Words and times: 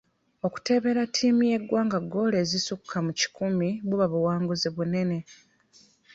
Okuteebera 0.47 1.01
ttiimu 1.09 1.41
y'eggwanga 1.51 1.97
ggoolo 2.05 2.35
ezisukka 2.43 2.97
mu 3.05 3.11
kikumi 3.19 3.69
buba 3.87 4.05
buwanguzi 4.13 4.69
bunene. 4.75 5.19